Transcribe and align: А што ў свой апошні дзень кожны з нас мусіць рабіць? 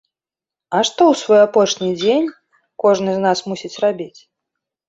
А 0.77 0.79
што 0.89 1.01
ў 1.11 1.19
свой 1.21 1.39
апошні 1.47 1.89
дзень 2.01 2.25
кожны 2.85 3.11
з 3.19 3.25
нас 3.27 3.47
мусіць 3.53 3.73
рабіць? 3.85 4.19